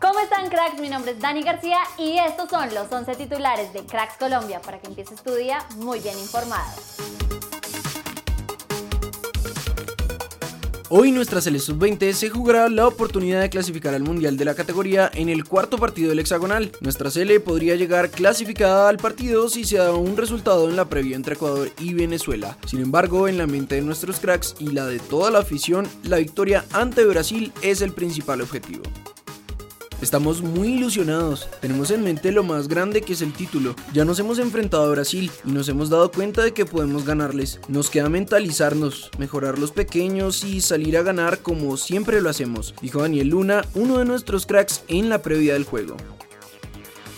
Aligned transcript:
¿Cómo 0.00 0.20
están 0.20 0.50
cracks? 0.50 0.78
Mi 0.78 0.90
nombre 0.90 1.12
es 1.12 1.20
Dani 1.20 1.42
García 1.42 1.78
y 1.96 2.18
estos 2.18 2.50
son 2.50 2.74
los 2.74 2.92
11 2.92 3.14
titulares 3.14 3.72
de 3.72 3.80
Cracks 3.86 4.18
Colombia 4.18 4.60
para 4.60 4.78
que 4.78 4.88
empieces 4.88 5.22
tu 5.22 5.34
día 5.34 5.64
muy 5.76 6.00
bien 6.00 6.18
informado. 6.18 6.70
Hoy 10.88 11.10
nuestra 11.10 11.40
selección 11.40 11.78
sub-20 11.78 12.12
se 12.12 12.30
jugará 12.30 12.68
la 12.68 12.86
oportunidad 12.86 13.40
de 13.40 13.50
clasificar 13.50 13.94
al 13.94 14.02
Mundial 14.02 14.36
de 14.36 14.44
la 14.44 14.54
categoría 14.54 15.10
en 15.14 15.28
el 15.28 15.44
cuarto 15.44 15.78
partido 15.78 16.10
del 16.10 16.20
hexagonal. 16.20 16.70
Nuestra 16.80 17.10
Sele 17.10 17.40
podría 17.40 17.74
llegar 17.74 18.10
clasificada 18.10 18.88
al 18.88 18.98
partido 18.98 19.48
si 19.48 19.64
se 19.64 19.78
da 19.78 19.92
un 19.94 20.16
resultado 20.16 20.68
en 20.68 20.76
la 20.76 20.84
previa 20.84 21.16
entre 21.16 21.34
Ecuador 21.34 21.72
y 21.80 21.94
Venezuela. 21.94 22.56
Sin 22.66 22.80
embargo, 22.80 23.26
en 23.26 23.38
la 23.38 23.48
mente 23.48 23.76
de 23.76 23.80
nuestros 23.80 24.20
cracks 24.20 24.54
y 24.60 24.68
la 24.68 24.86
de 24.86 25.00
toda 25.00 25.32
la 25.32 25.40
afición, 25.40 25.88
la 26.04 26.18
victoria 26.18 26.64
ante 26.72 27.04
Brasil 27.04 27.52
es 27.62 27.80
el 27.80 27.92
principal 27.92 28.40
objetivo. 28.42 28.82
Estamos 30.02 30.42
muy 30.42 30.74
ilusionados, 30.74 31.48
tenemos 31.62 31.90
en 31.90 32.04
mente 32.04 32.30
lo 32.30 32.42
más 32.42 32.68
grande 32.68 33.00
que 33.00 33.14
es 33.14 33.22
el 33.22 33.32
título. 33.32 33.74
Ya 33.94 34.04
nos 34.04 34.18
hemos 34.18 34.38
enfrentado 34.38 34.84
a 34.84 34.90
Brasil 34.90 35.30
y 35.42 35.52
nos 35.52 35.70
hemos 35.70 35.88
dado 35.88 36.10
cuenta 36.10 36.42
de 36.42 36.52
que 36.52 36.66
podemos 36.66 37.06
ganarles. 37.06 37.60
Nos 37.68 37.88
queda 37.88 38.10
mentalizarnos, 38.10 39.10
mejorar 39.18 39.58
los 39.58 39.72
pequeños 39.72 40.44
y 40.44 40.60
salir 40.60 40.98
a 40.98 41.02
ganar 41.02 41.38
como 41.38 41.78
siempre 41.78 42.20
lo 42.20 42.28
hacemos, 42.28 42.74
dijo 42.82 43.00
Daniel 43.00 43.28
Luna, 43.28 43.64
uno 43.74 43.98
de 43.98 44.04
nuestros 44.04 44.44
cracks 44.44 44.84
en 44.88 45.08
la 45.08 45.22
previa 45.22 45.54
del 45.54 45.64
juego. 45.64 45.96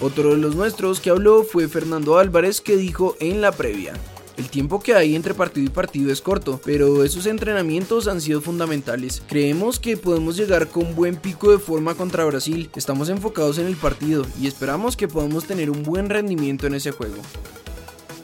Otro 0.00 0.30
de 0.30 0.36
los 0.36 0.54
nuestros 0.54 1.00
que 1.00 1.10
habló 1.10 1.42
fue 1.42 1.66
Fernando 1.66 2.18
Álvarez 2.18 2.60
que 2.60 2.76
dijo 2.76 3.16
en 3.18 3.40
la 3.40 3.50
previa, 3.50 3.94
el 4.38 4.48
tiempo 4.48 4.80
que 4.80 4.94
hay 4.94 5.16
entre 5.16 5.34
partido 5.34 5.66
y 5.66 5.70
partido 5.70 6.12
es 6.12 6.22
corto, 6.22 6.60
pero 6.64 7.02
esos 7.02 7.26
entrenamientos 7.26 8.06
han 8.06 8.20
sido 8.20 8.40
fundamentales. 8.40 9.20
Creemos 9.28 9.80
que 9.80 9.96
podemos 9.96 10.36
llegar 10.36 10.68
con 10.68 10.94
buen 10.94 11.16
pico 11.16 11.50
de 11.50 11.58
forma 11.58 11.96
contra 11.96 12.24
Brasil. 12.24 12.70
Estamos 12.76 13.08
enfocados 13.08 13.58
en 13.58 13.66
el 13.66 13.76
partido 13.76 14.24
y 14.40 14.46
esperamos 14.46 14.96
que 14.96 15.08
podamos 15.08 15.44
tener 15.44 15.70
un 15.70 15.82
buen 15.82 16.08
rendimiento 16.08 16.68
en 16.68 16.74
ese 16.74 16.92
juego. 16.92 17.16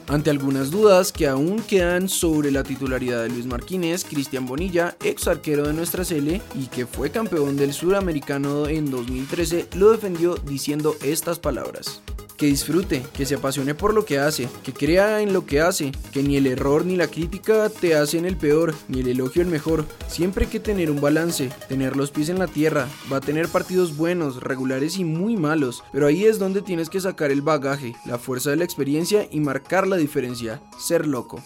Ante 0.07 0.29
algunas 0.29 0.71
dudas 0.71 1.11
que 1.11 1.27
aún 1.27 1.61
quedan 1.61 2.07
sobre 2.07 2.51
la 2.51 2.63
titularidad 2.63 3.23
de 3.23 3.29
Luis 3.29 3.47
Marquínez, 3.47 4.05
Cristian 4.05 4.45
Bonilla, 4.45 4.95
ex 5.03 5.27
arquero 5.27 5.67
de 5.67 5.73
nuestra 5.73 6.05
Sele 6.05 6.41
y 6.53 6.67
que 6.67 6.85
fue 6.85 7.09
campeón 7.09 7.57
del 7.57 7.73
suramericano 7.73 8.67
en 8.67 8.89
2013, 8.89 9.67
lo 9.75 9.91
defendió 9.91 10.35
diciendo 10.35 10.95
estas 11.01 11.39
palabras 11.39 12.01
que 12.37 12.47
disfrute, 12.47 13.03
que 13.13 13.25
se 13.25 13.35
apasione 13.35 13.75
por 13.75 13.93
lo 13.93 14.05
que 14.05 14.19
hace, 14.19 14.49
que 14.63 14.73
crea 14.73 15.21
en 15.21 15.33
lo 15.33 15.45
que 15.45 15.61
hace, 15.61 15.91
que 16.11 16.23
ni 16.23 16.37
el 16.37 16.47
error 16.47 16.85
ni 16.85 16.95
la 16.95 17.07
crítica 17.07 17.69
te 17.69 17.95
hacen 17.95 18.25
el 18.25 18.37
peor, 18.37 18.75
ni 18.87 19.01
el 19.01 19.07
elogio 19.07 19.41
el 19.41 19.47
mejor. 19.47 19.85
Siempre 20.07 20.45
hay 20.45 20.51
que 20.51 20.59
tener 20.59 20.91
un 20.91 21.01
balance, 21.01 21.51
tener 21.67 21.95
los 21.95 22.11
pies 22.11 22.29
en 22.29 22.39
la 22.39 22.47
tierra. 22.47 22.87
Va 23.11 23.17
a 23.17 23.21
tener 23.21 23.47
partidos 23.47 23.95
buenos, 23.95 24.41
regulares 24.41 24.97
y 24.97 25.03
muy 25.03 25.37
malos, 25.37 25.83
pero 25.91 26.07
ahí 26.07 26.25
es 26.25 26.39
donde 26.39 26.61
tienes 26.61 26.89
que 26.89 27.01
sacar 27.01 27.31
el 27.31 27.41
bagaje, 27.41 27.95
la 28.05 28.17
fuerza 28.17 28.49
de 28.49 28.57
la 28.57 28.65
experiencia 28.65 29.27
y 29.31 29.39
marcar 29.39 29.87
la 29.87 29.97
diferencia, 29.97 30.61
ser 30.79 31.07
loco. 31.07 31.41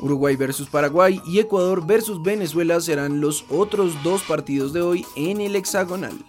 Uruguay 0.00 0.34
versus 0.36 0.68
Paraguay 0.68 1.20
y 1.26 1.38
Ecuador 1.40 1.86
versus 1.86 2.22
Venezuela 2.22 2.80
serán 2.80 3.20
los 3.20 3.44
otros 3.50 4.02
dos 4.02 4.22
partidos 4.22 4.72
de 4.72 4.80
hoy 4.80 5.06
en 5.14 5.40
el 5.40 5.56
hexagonal. 5.56 6.24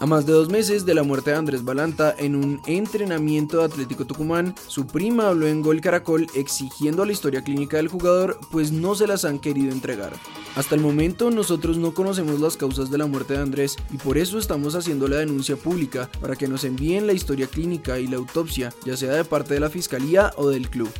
A 0.00 0.06
más 0.06 0.26
de 0.26 0.32
dos 0.32 0.48
meses 0.48 0.86
de 0.86 0.94
la 0.94 1.02
muerte 1.02 1.30
de 1.30 1.36
Andrés 1.36 1.64
Balanta 1.64 2.14
en 2.16 2.36
un 2.36 2.60
entrenamiento 2.66 3.58
de 3.58 3.64
Atlético 3.64 4.04
Tucumán, 4.04 4.54
su 4.68 4.86
prima 4.86 5.26
habló 5.26 5.48
en 5.48 5.60
Gol 5.60 5.80
Caracol 5.80 6.28
exigiendo 6.36 7.04
la 7.04 7.10
historia 7.10 7.42
clínica 7.42 7.78
del 7.78 7.88
jugador, 7.88 8.38
pues 8.52 8.70
no 8.70 8.94
se 8.94 9.08
las 9.08 9.24
han 9.24 9.40
querido 9.40 9.72
entregar. 9.72 10.12
Hasta 10.54 10.76
el 10.76 10.82
momento 10.82 11.32
nosotros 11.32 11.78
no 11.78 11.94
conocemos 11.94 12.38
las 12.38 12.56
causas 12.56 12.92
de 12.92 12.98
la 12.98 13.06
muerte 13.06 13.34
de 13.34 13.40
Andrés 13.40 13.74
y 13.90 13.96
por 13.96 14.18
eso 14.18 14.38
estamos 14.38 14.76
haciendo 14.76 15.08
la 15.08 15.16
denuncia 15.16 15.56
pública 15.56 16.08
para 16.20 16.36
que 16.36 16.46
nos 16.46 16.62
envíen 16.62 17.08
la 17.08 17.12
historia 17.12 17.48
clínica 17.48 17.98
y 17.98 18.06
la 18.06 18.18
autopsia, 18.18 18.72
ya 18.84 18.96
sea 18.96 19.14
de 19.14 19.24
parte 19.24 19.54
de 19.54 19.60
la 19.60 19.68
fiscalía 19.68 20.30
o 20.36 20.48
del 20.48 20.70
club. 20.70 20.90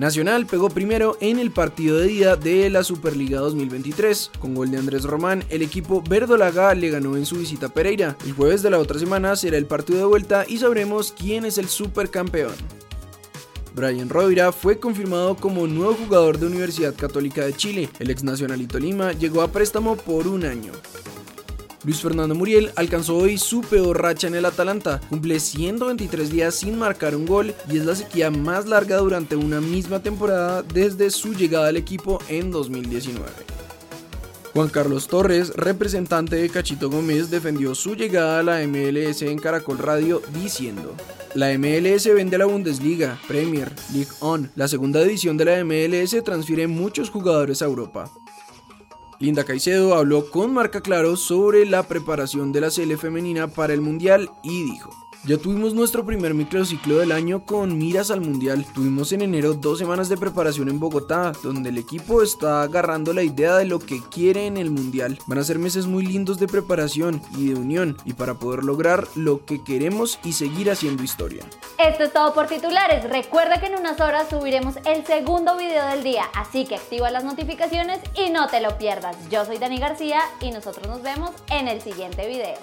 Nacional 0.00 0.46
pegó 0.46 0.70
primero 0.70 1.18
en 1.20 1.38
el 1.38 1.50
partido 1.50 1.98
de 1.98 2.06
día 2.06 2.34
de 2.34 2.70
la 2.70 2.82
Superliga 2.82 3.38
2023. 3.40 4.30
Con 4.38 4.54
gol 4.54 4.70
de 4.70 4.78
Andrés 4.78 5.04
Román, 5.04 5.44
el 5.50 5.60
equipo 5.60 6.02
verdolaga 6.02 6.74
le 6.74 6.88
ganó 6.88 7.18
en 7.18 7.26
su 7.26 7.36
visita 7.36 7.66
a 7.66 7.68
Pereira. 7.68 8.16
El 8.24 8.32
jueves 8.32 8.62
de 8.62 8.70
la 8.70 8.78
otra 8.78 8.98
semana 8.98 9.36
será 9.36 9.58
el 9.58 9.66
partido 9.66 9.98
de 9.98 10.06
vuelta 10.06 10.46
y 10.48 10.56
sabremos 10.56 11.12
quién 11.12 11.44
es 11.44 11.58
el 11.58 11.68
supercampeón. 11.68 12.54
Brian 13.74 14.08
Rovira 14.08 14.52
fue 14.52 14.78
confirmado 14.78 15.36
como 15.36 15.66
nuevo 15.66 15.92
jugador 15.92 16.38
de 16.38 16.46
Universidad 16.46 16.94
Católica 16.94 17.44
de 17.44 17.52
Chile. 17.52 17.90
El 17.98 18.08
ex 18.08 18.24
Nacionalito 18.24 18.78
Lima 18.78 19.12
llegó 19.12 19.42
a 19.42 19.52
préstamo 19.52 19.96
por 19.96 20.26
un 20.26 20.46
año. 20.46 20.72
Luis 21.84 22.02
Fernando 22.02 22.34
Muriel 22.34 22.72
alcanzó 22.76 23.16
hoy 23.16 23.38
su 23.38 23.62
peor 23.62 24.02
racha 24.02 24.26
en 24.26 24.34
el 24.34 24.44
Atalanta, 24.44 25.00
cumple 25.08 25.40
123 25.40 26.30
días 26.30 26.54
sin 26.54 26.78
marcar 26.78 27.16
un 27.16 27.24
gol 27.24 27.54
y 27.70 27.78
es 27.78 27.86
la 27.86 27.94
sequía 27.94 28.30
más 28.30 28.66
larga 28.66 28.98
durante 28.98 29.34
una 29.34 29.60
misma 29.60 30.02
temporada 30.02 30.62
desde 30.62 31.10
su 31.10 31.32
llegada 31.32 31.68
al 31.68 31.78
equipo 31.78 32.18
en 32.28 32.50
2019. 32.50 33.24
Juan 34.52 34.68
Carlos 34.68 35.06
Torres, 35.06 35.54
representante 35.54 36.36
de 36.36 36.50
Cachito 36.50 36.90
Gómez, 36.90 37.30
defendió 37.30 37.74
su 37.74 37.94
llegada 37.94 38.40
a 38.40 38.42
la 38.42 38.66
MLS 38.66 39.22
en 39.22 39.38
Caracol 39.38 39.78
Radio 39.78 40.20
diciendo, 40.34 40.94
la 41.34 41.56
MLS 41.56 42.12
vende 42.12 42.36
la 42.36 42.46
Bundesliga, 42.46 43.16
Premier, 43.28 43.72
League 43.92 44.10
On. 44.18 44.50
La 44.56 44.66
segunda 44.66 45.00
edición 45.00 45.36
de 45.36 45.44
la 45.44 45.64
MLS 45.64 46.24
transfiere 46.24 46.66
muchos 46.66 47.08
jugadores 47.08 47.62
a 47.62 47.66
Europa. 47.66 48.10
Linda 49.20 49.44
Caicedo 49.44 49.96
habló 49.96 50.30
con 50.30 50.54
Marca 50.54 50.80
Claro 50.80 51.14
sobre 51.14 51.66
la 51.66 51.82
preparación 51.82 52.52
de 52.52 52.62
la 52.62 52.70
CL 52.70 52.96
femenina 52.96 53.48
para 53.48 53.74
el 53.74 53.82
Mundial 53.82 54.30
y 54.42 54.64
dijo, 54.64 54.88
ya 55.24 55.36
tuvimos 55.36 55.74
nuestro 55.74 56.04
primer 56.04 56.34
microciclo 56.34 56.98
del 56.98 57.12
año 57.12 57.44
con 57.44 57.76
miras 57.76 58.10
al 58.10 58.20
mundial. 58.20 58.64
Tuvimos 58.74 59.12
en 59.12 59.22
enero 59.22 59.54
dos 59.54 59.78
semanas 59.78 60.08
de 60.08 60.16
preparación 60.16 60.68
en 60.68 60.80
Bogotá, 60.80 61.32
donde 61.42 61.68
el 61.68 61.78
equipo 61.78 62.22
está 62.22 62.62
agarrando 62.62 63.12
la 63.12 63.22
idea 63.22 63.56
de 63.56 63.66
lo 63.66 63.78
que 63.78 64.00
quiere 64.10 64.46
en 64.46 64.56
el 64.56 64.70
mundial. 64.70 65.18
Van 65.26 65.38
a 65.38 65.44
ser 65.44 65.58
meses 65.58 65.86
muy 65.86 66.04
lindos 66.04 66.38
de 66.38 66.46
preparación 66.46 67.22
y 67.36 67.48
de 67.48 67.54
unión, 67.54 67.96
y 68.04 68.14
para 68.14 68.34
poder 68.34 68.64
lograr 68.64 69.06
lo 69.14 69.44
que 69.44 69.62
queremos 69.62 70.18
y 70.24 70.32
seguir 70.32 70.70
haciendo 70.70 71.02
historia. 71.02 71.44
Esto 71.78 72.04
es 72.04 72.12
todo 72.12 72.32
por 72.32 72.46
titulares. 72.46 73.08
Recuerda 73.08 73.60
que 73.60 73.66
en 73.66 73.76
unas 73.76 74.00
horas 74.00 74.28
subiremos 74.30 74.76
el 74.86 75.04
segundo 75.06 75.56
video 75.56 75.86
del 75.88 76.02
día, 76.02 76.24
así 76.34 76.64
que 76.64 76.76
activa 76.76 77.10
las 77.10 77.24
notificaciones 77.24 78.00
y 78.14 78.30
no 78.30 78.48
te 78.48 78.60
lo 78.60 78.78
pierdas. 78.78 79.16
Yo 79.30 79.44
soy 79.44 79.58
Dani 79.58 79.78
García 79.78 80.20
y 80.40 80.50
nosotros 80.50 80.86
nos 80.86 81.02
vemos 81.02 81.30
en 81.50 81.68
el 81.68 81.80
siguiente 81.82 82.26
video. 82.26 82.56